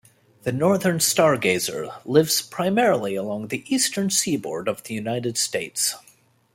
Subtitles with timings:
[0.41, 5.93] The northern stargazer lives primarily along the eastern seaboard of the United States.